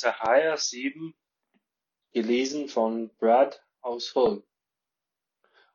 [0.00, 1.14] Sacharja 7,
[2.12, 4.42] gelesen von Brad aus Hull.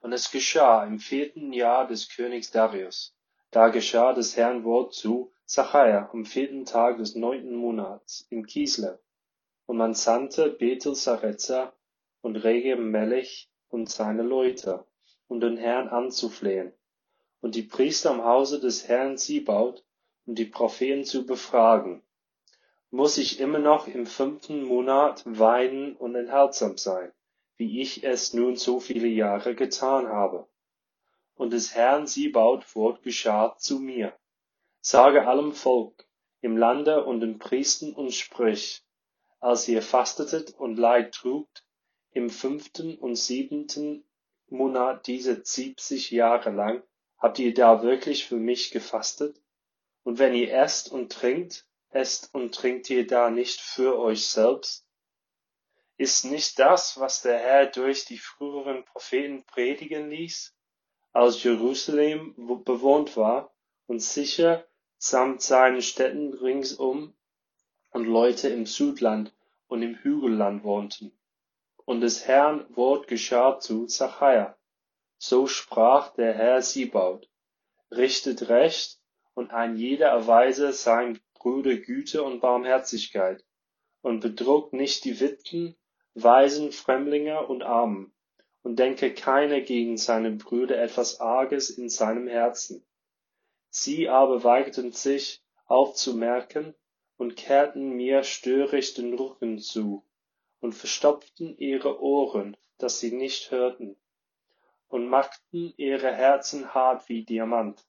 [0.00, 3.14] Und es geschah im vierten Jahr des Königs Darius,
[3.50, 8.98] da geschah des Herrn Wort zu Sacharja am vierten Tag des neunten Monats im Kislev.
[9.66, 11.74] Und man sandte Bethel Sarezza
[12.22, 14.86] und Regem Melech und seine Leute,
[15.26, 16.72] um den Herrn anzuflehen,
[17.42, 19.84] und die Priester im Hause des Herrn Sibaut,
[20.24, 22.02] um die Propheten zu befragen
[22.94, 27.10] muss ich immer noch im fünften Monat weinen und enthaltsam sein,
[27.56, 30.46] wie ich es nun so viele Jahre getan habe.
[31.34, 34.16] Und des Herrn Siebaut Wort geschah zu mir.
[34.80, 36.06] Sage allem Volk
[36.40, 38.84] im Lande und den Priestern und sprich,
[39.40, 41.64] als ihr fastetet und Leid trugt,
[42.12, 44.04] im fünften und siebenten
[44.46, 46.84] Monat diese siebzig Jahre lang,
[47.18, 49.42] habt ihr da wirklich für mich gefastet?
[50.04, 54.84] Und wenn ihr esst und trinkt, esst und trinkt ihr da nicht für euch selbst?
[55.96, 60.54] Ist nicht das, was der Herr durch die früheren Propheten predigen ließ,
[61.12, 63.54] als Jerusalem bewohnt war
[63.86, 64.66] und sicher
[64.98, 67.14] samt seinen Städten ringsum
[67.92, 69.32] und Leute im Südland
[69.68, 71.16] und im Hügelland wohnten?
[71.84, 74.56] Und des Herrn Wort geschah zu Zachariah.
[75.18, 77.28] So sprach der Herr Siebaut,
[77.90, 78.98] richtet Recht
[79.34, 83.44] und ein jeder erweise sein Brüder Güte und Barmherzigkeit,
[84.00, 85.76] und bedrückt nicht die Witwen,
[86.14, 88.14] Waisen, Fremdlinge und Armen,
[88.62, 92.82] und denke keiner gegen seine Brüder etwas Arges in seinem Herzen.
[93.68, 96.74] Sie aber weigerten sich aufzumerken
[97.18, 100.02] und kehrten mir störig den Rücken zu
[100.60, 103.96] und verstopften ihre Ohren, dass sie nicht hörten,
[104.88, 107.84] und machten ihre Herzen hart wie Diamant,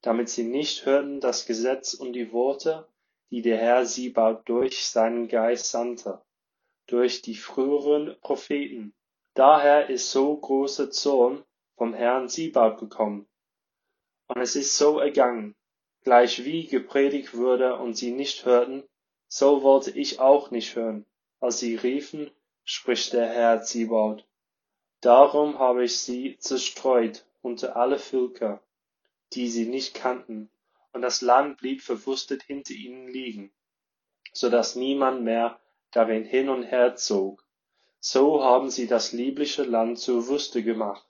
[0.00, 2.88] damit sie nicht hörten das Gesetz und die Worte,
[3.30, 6.22] die der Herr sie bald durch seinen Geist sandte,
[6.86, 8.94] durch die früheren Propheten.
[9.34, 11.44] Daher ist so großer Zorn
[11.76, 13.28] vom Herrn Siebaut gekommen.
[14.28, 15.54] Und es ist so ergangen,
[16.02, 18.84] gleich wie gepredigt wurde und sie nicht hörten,
[19.28, 21.04] so wollte ich auch nicht hören,
[21.40, 22.30] als sie riefen,
[22.64, 24.26] spricht der Herr Zibaut.
[25.00, 28.62] Darum habe ich sie zerstreut unter alle Völker,
[29.32, 30.48] die sie nicht kannten,
[30.96, 33.52] und das Land blieb verwusstet hinter ihnen liegen,
[34.32, 37.44] so dass niemand mehr darin hin und her zog.
[38.00, 41.05] So haben sie das liebliche Land zur Wüste gemacht